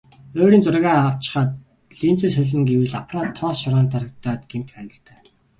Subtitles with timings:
[0.41, 1.51] Ойрын зургаа авчхаад
[1.99, 5.17] линзээ солино гэвэл аппарат тоос шороонд дарагдаад гэмтэх аюултай.